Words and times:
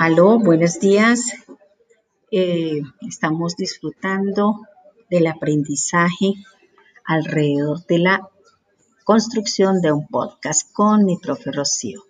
Aló, 0.00 0.38
buenos 0.38 0.78
días. 0.78 1.32
Eh, 2.30 2.82
estamos 3.00 3.56
disfrutando 3.56 4.60
del 5.10 5.26
aprendizaje 5.26 6.34
alrededor 7.04 7.84
de 7.86 7.98
la 7.98 8.28
construcción 9.02 9.80
de 9.80 9.90
un 9.90 10.06
podcast 10.06 10.72
con 10.72 11.04
mi 11.04 11.16
profe 11.16 11.50
Rocío. 11.50 12.07